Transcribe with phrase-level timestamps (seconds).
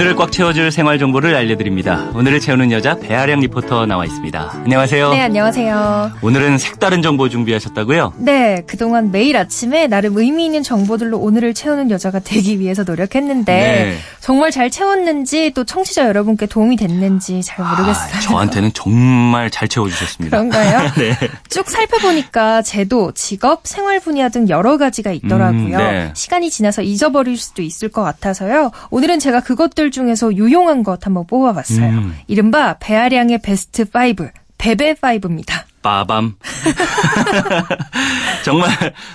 [0.00, 2.08] 오늘을 꽉 채워줄 생활 정보를 알려드립니다.
[2.14, 4.60] 오늘을 채우는 여자 배아량 리포터 나와 있습니다.
[4.64, 5.10] 안녕하세요.
[5.10, 6.12] 네, 안녕하세요.
[6.22, 8.14] 오늘은 색다른 정보 준비하셨다고요?
[8.16, 13.98] 네, 그동안 매일 아침에 나름 의미 있는 정보들로 오늘을 채우는 여자가 되기 위해서 노력했는데 네.
[14.20, 18.14] 정말 잘 채웠는지 또 청취자 여러분께 도움이 됐는지 잘 모르겠어요.
[18.14, 20.34] 아, 저한테는 정말 잘 채워주셨습니다.
[20.34, 20.90] 그런가요?
[20.96, 21.14] 네.
[21.50, 25.76] 쭉 살펴보니까 제도, 직업, 생활 분야 등 여러 가지가 있더라고요.
[25.76, 26.12] 음, 네.
[26.14, 28.70] 시간이 지나서 잊어버릴 수도 있을 것 같아서요.
[28.88, 31.88] 오늘은 제가 그것들 중에서 유용한 것 한번 뽑아봤어요.
[31.88, 32.16] 음.
[32.26, 35.64] 이른바 배아량의 베스트 5, 베베 5입니다.
[35.82, 36.34] 빠밤.
[38.44, 38.70] 정말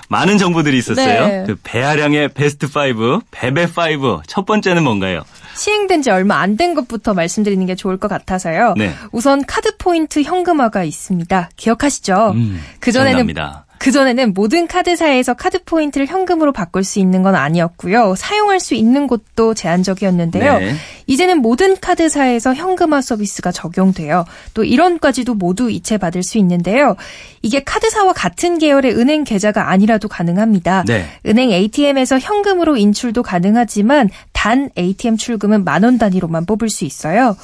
[0.09, 1.27] 많은 정보들이 있었어요.
[1.27, 1.43] 네.
[1.45, 4.21] 그 배아량의 베스트 5, 베베 5.
[4.27, 5.23] 첫 번째는 뭔가요?
[5.55, 8.75] 시행된 지 얼마 안 된 것부터 말씀드리는 게 좋을 것 같아서요.
[8.77, 8.91] 네.
[9.11, 11.49] 우선 카드 포인트 현금화가 있습니다.
[11.57, 12.31] 기억하시죠?
[12.35, 13.33] 음, 그전에는.
[13.77, 18.15] 그전에는 모든 카드사에서 카드 포인트를 현금으로 바꿀 수 있는 건 아니었고요.
[18.15, 20.59] 사용할 수 있는 곳도 제한적이었는데요.
[20.59, 20.75] 네.
[21.07, 24.25] 이제는 모든 카드사에서 현금화 서비스가 적용돼요.
[24.53, 26.95] 또 1원까지도 모두 이체받을 수 있는데요.
[27.41, 30.85] 이게 카드사와 같은 계열의 은행 계좌가 아니라도 가능합니다.
[30.87, 31.05] 네.
[31.27, 34.09] 은행 ATM에서 현금으로 인출도 가능하지만
[34.45, 37.35] 단 ATM 출금은 만 원 단위로만 뽑을 수 있어요.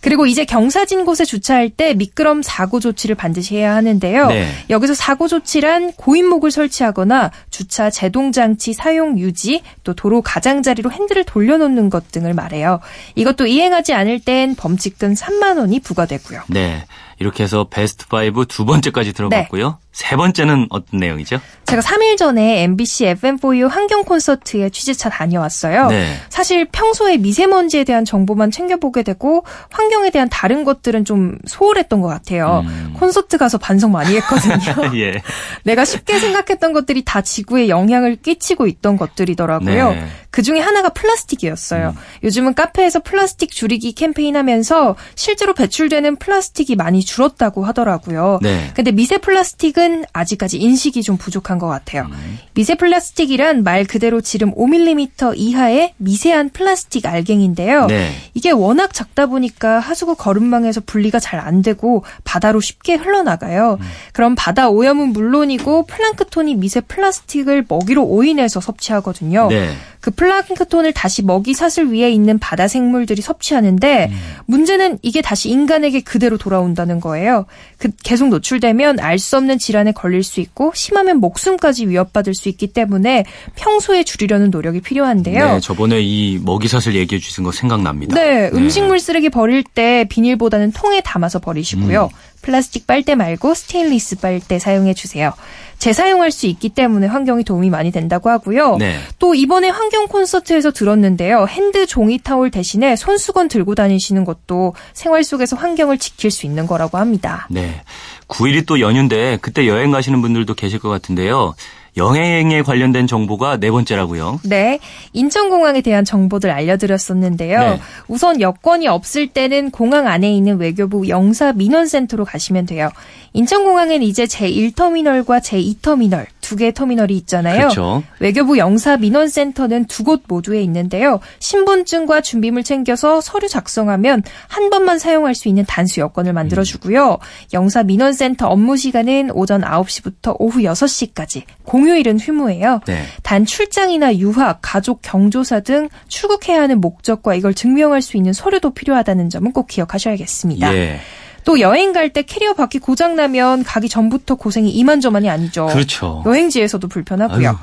[0.01, 4.29] 그리고 이제 경사진 곳에 주차할 때 미끄럼 사고 조치를 반드시 해야 하는데요.
[4.29, 4.49] 네.
[4.71, 11.91] 여기서 사고 조치란 고인목을 설치하거나 주차 제동 장치 사용 유지, 또 도로 가장자리로 핸들을 돌려놓는
[11.91, 12.81] 것 등을 말해요.
[13.17, 16.43] 이것도 이행하지 않을 땐 범칙금 3만 원이 부과되고요.
[16.49, 16.85] 네.
[17.21, 19.79] 이렇게 해서 베스트 5 두 번째까지 들어봤고요.
[19.99, 21.41] 세 번째는 어떤 내용이죠?
[21.65, 25.89] 제가 3일 전에 MBC FM4U 환경 콘서트에 취재차 다녀왔어요.
[25.89, 26.15] 네.
[26.29, 32.63] 사실 평소에 미세먼지에 대한 정보만 챙겨보게 되고 환경에 대한 다른 것들은 좀 소홀했던 것 같아요.
[32.65, 32.95] 음.
[32.97, 34.95] 콘서트 가서 반성 많이 했거든요.
[34.99, 35.21] 예.
[35.65, 39.91] 내가 쉽게 생각했던 것들이 다 지구에 영향을 끼치고 있던 것들이더라고요.
[39.91, 40.07] 네.
[40.31, 41.97] 그 중에 하나가 플라스틱이었어요.
[42.23, 48.39] 요즘은 카페에서 플라스틱 줄이기 캠페인 하면서 실제로 배출되는 플라스틱이 많이 줄었다고 하더라고요.
[48.43, 48.71] 네.
[48.75, 52.07] 근데 미세 플라스틱은 아직까지 인식이 좀 부족한 것 같아요.
[52.11, 52.39] 음.
[52.53, 57.87] 미세 플라스틱이란 말 그대로 지름 5mm 이하의 미세한 플라스틱 알갱인데요.
[57.87, 58.13] 네.
[58.35, 63.79] 이게 워낙 작다 보니까 하수구 거름망에서 분리가 잘 안 되고 바다로 쉽게 흘러나가요.
[63.81, 63.87] 음.
[64.13, 69.47] 그럼 바다 오염은 물론이고 플랑크톤이 미세 플라스틱을 먹이로 오인해서 섭취하거든요.
[69.49, 69.73] 네.
[70.09, 74.11] 그 플랑크톤을 다시 먹이 사슬 위에 있는 바다 생물들이 섭취하는데
[74.47, 77.45] 문제는 이게 다시 인간에게 그대로 돌아온다는 거예요.
[77.77, 82.69] 그 계속 노출되면 알 수 없는 질환에 걸릴 수 있고 심하면 목숨까지 위협받을 수 있기
[82.69, 83.25] 때문에
[83.57, 85.55] 평소에 줄이려는 노력이 필요한데요.
[85.55, 88.15] 네, 저번에 이 먹이 사슬 얘기해 주신 거 생각납니다.
[88.15, 92.05] 네, 음식물 쓰레기 버릴 때 비닐보다는 통에 담아서 버리시고요.
[92.05, 92.29] 음.
[92.43, 95.33] 플라스틱 빨대 말고 스테인리스 빨대 사용해 주세요.
[95.79, 98.77] 재사용할 수 있기 때문에 환경에 도움이 많이 된다고 하고요.
[98.79, 98.99] 네.
[99.19, 101.47] 또 이번에 환경 콘서트에서 들었는데요.
[101.49, 106.99] 핸드 종이 타올 대신에 손수건 들고 다니시는 것도 생활 속에서 환경을 지킬 수 있는 거라고
[106.99, 107.47] 합니다.
[107.51, 107.83] 네.
[108.27, 111.55] 9일이 또 연휴인데 그때 여행 가시는 분들도 계실 것 같은데요.
[111.99, 114.41] 여행에 관련된 정보가 네 번째라고요.
[114.45, 114.79] 네,
[115.13, 117.61] 인천공항에 대한 정보들 알려드렸었는데요.
[117.61, 117.81] 네.
[118.07, 122.91] 우선 여권이 없을 때는 공항 안에 있는 외교부 영사 민원센터로 가시면 돼요.
[123.33, 127.59] 인천공항엔 이제 제1터미널과 제2터미널 두 개의 터미널이 있잖아요.
[127.69, 128.03] 그렇죠.
[128.21, 131.21] 외교부 영사 민원센터는 두 곳 모두에 있는데요.
[131.41, 137.19] 신분증과 준비물 챙겨서 서류 작성하면 한 번만 사용할 수 있는 단수 여권을 만들어주고요.
[137.53, 142.81] 영사 민원센터 업무 시간은 오전 9시부터 오후 6시까지, 공휴일은 휴무예요.
[142.87, 143.03] 네.
[143.23, 149.29] 단 출장이나 유학, 가족 경조사 등 출국해야 하는 목적과 이걸 증명할 수 있는 서류도 필요하다는
[149.29, 150.75] 점은 꼭 기억하셔야겠습니다.
[150.75, 151.01] 예.
[151.49, 155.67] 또 여행 갈 때 캐리어 바퀴 고장 나면 가기 전부터 고생이 이만저만이 아니죠.
[155.67, 156.23] 그렇죠.
[156.27, 157.59] 여행지에서도 불편하고요.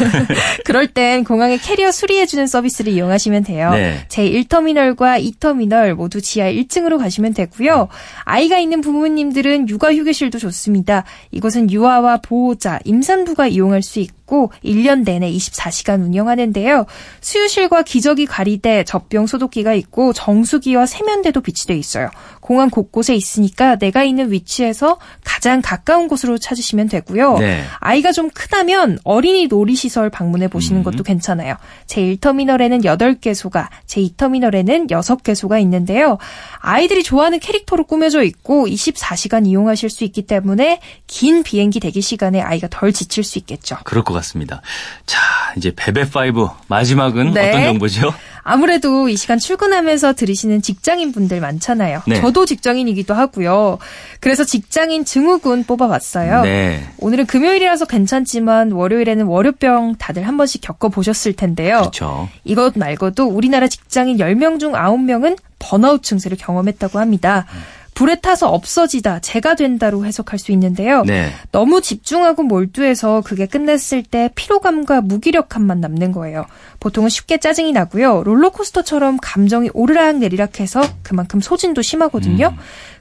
[0.64, 3.70] 그럴 땐 공항에 캐리어 수리해주는 서비스를 이용하시면 돼요.
[3.70, 4.04] 네.
[4.08, 7.88] 제 1터미널과 2터미널 모두 지하 1층으로 가시면 되고요.
[8.24, 11.04] 아이가 있는 부모님들은 육아휴게실도 좋습니다.
[11.30, 14.21] 이곳은 유아와 보호자, 임산부가 이용할 수 있고
[14.64, 16.86] 1년 내내 24시간 운영하는데요.
[17.20, 22.08] 수유실과 기저귀 가리대, 젖병 소독기가 있고 정수기와 세면대도 비치돼 있어요.
[22.40, 27.38] 공항 곳곳에 있으니까 내가 있는 위치에서 가장 가까운 곳으로 찾으시면 되고요.
[27.38, 27.62] 네.
[27.78, 30.84] 아이가 좀 크다면 어린이 놀이시설 방문해 보시는 음.
[30.84, 31.56] 것도 괜찮아요.
[31.86, 36.18] 제1터미널에는 8개소가, 제2터미널에는 6개소가 있는데요.
[36.58, 42.68] 아이들이 좋아하는 캐릭터로 꾸며져 있고 24시간 이용하실 수 있기 때문에 긴 비행기 대기 시간에 아이가
[42.70, 43.76] 덜 지칠 수 있겠죠.
[43.84, 44.62] 그럴 것 같 습니다.
[45.06, 45.20] 자,
[45.56, 47.48] 이제 베베5 마지막은 네.
[47.50, 48.12] 어떤 정보죠?
[48.44, 52.02] 아무래도 이 시간 출근하면서 들으시는 직장인 분들 많잖아요.
[52.08, 52.20] 네.
[52.20, 53.78] 저도 직장인이기도 하고요.
[54.20, 56.42] 그래서 직장인 증후군 뽑아봤어요.
[56.42, 56.88] 네.
[56.98, 61.78] 오늘은 금요일이라서 괜찮지만 월요일에는 월요병 다들 한 번씩 겪어보셨을 텐데요.
[61.78, 62.28] 그렇죠.
[62.44, 67.46] 이것 말고도 우리나라 직장인 10명 중 9명은 번아웃 증세를 경험했다고 합니다.
[67.94, 71.02] 불에 타서 없어지다, 재가 된다로 해석할 수 있는데요.
[71.04, 71.30] 네.
[71.50, 76.46] 너무 집중하고 몰두해서 그게 끝냈을 때 피로감과 무기력함만 남는 거예요.
[76.80, 78.22] 보통은 쉽게 짜증이 나고요.
[78.24, 82.54] 롤러코스터처럼 감정이 오르락 내리락 해서 그만큼 소진도 심하거든요.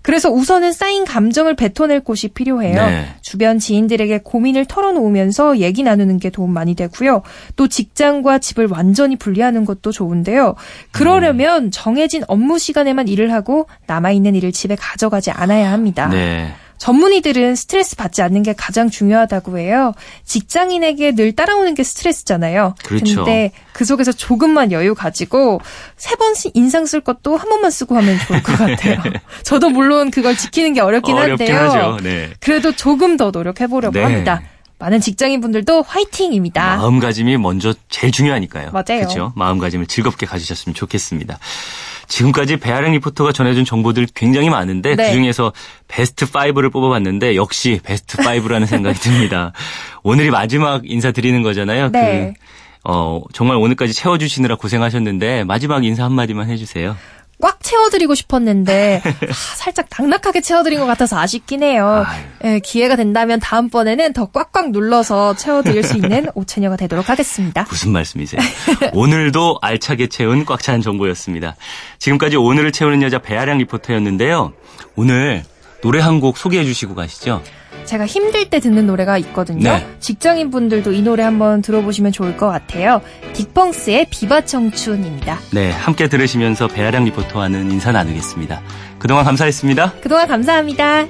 [0.04, 2.86] 그래서 우선은 쌓인 감정을 뱉어낼 곳이 필요해요.
[2.86, 3.08] 네.
[3.22, 7.22] 주변 지인들에게 고민을 털어놓으면서 얘기 나누는 게 도움 많이 되고요.
[7.56, 10.56] 또 직장과 집을 완전히 분리하는 것도 좋은데요.
[10.92, 16.08] 그러려면 정해진 업무 시간에만 일을 하고 남아있는 일을 집에 가 져가지 않아야 합니다.
[16.08, 16.54] 네.
[16.82, 19.94] 전문의들은 스트레스 받지 않는 게 가장 중요하다고 해요.
[20.26, 22.74] 직장인에게 늘 따라오는 게 스트레스잖아요.
[22.84, 23.18] 그렇죠.
[23.18, 25.62] 근데 그 속에서 조금만 여유 가지고
[25.98, 28.98] 세번 인상 쓸 것도 한 번만 쓰고 하면 좋을 것 같아요.
[29.44, 31.98] 저도 물론 그걸 지키는 게 어렵긴 어렵긴 한데요.
[32.02, 32.32] 네.
[32.40, 34.04] 그래도 조금 더 노력해 보려고 네.
[34.04, 34.42] 합니다.
[34.80, 36.78] 많은 직장인분들도 화이팅입니다.
[36.78, 38.72] 마음가짐이 먼저 제일 중요하니까요.
[38.72, 39.02] 맞아요.
[39.02, 39.34] 그렇죠.
[39.36, 41.38] 마음가짐을 즐겁게 가지셨으면 좋겠습니다.
[42.12, 45.08] 지금까지 배아량 리포터가 전해준 정보들 굉장히 많은데 네.
[45.08, 45.54] 그중에서
[45.88, 49.54] 베스트 5를 뽑아봤는데 역시 베스트 5라는 생각이 듭니다.
[50.04, 51.90] 오늘이 마지막 인사드리는 거잖아요.
[51.90, 52.34] 네.
[52.36, 52.42] 그,
[52.84, 56.98] 어, 정말 오늘까지 채워주시느라 고생하셨는데 마지막 인사 한마디만 해주세요.
[57.42, 62.06] 꽉 채워드리고 싶었는데 아, 살짝 낙낙하게 채워드린 것 같아서 아쉽긴 해요.
[62.46, 67.66] 예, 기회가 된다면 다음번에는 더 꽉꽉 눌러서 채워드릴 수 있는 오체녀가 되도록 하겠습니다.
[67.70, 68.42] 무슨 말씀이세요?
[68.94, 71.56] 오늘도 알차게 채운 꽉 찬 정보였습니다.
[71.98, 74.54] 지금까지 오늘을 채우는 여자 배아량 리포터였는데요.
[74.96, 75.44] 오늘
[75.82, 77.42] 노래 한 곡 소개해 주시고 가시죠.
[77.86, 79.64] 제가 힘들 때 듣는 노래가 있거든요.
[79.72, 79.88] 네.
[80.00, 83.02] 직장인 분들도 이 노래 한번 들어보시면 좋을 것 같아요.
[83.34, 85.40] 딕펑스의 비바 청춘입니다.
[85.52, 88.62] 네, 함께 들으시면서 배아량 리포터와는 인사 나누겠습니다.
[89.00, 89.94] 그동안 감사했습니다.
[90.02, 91.08] 그동안 감사합니다.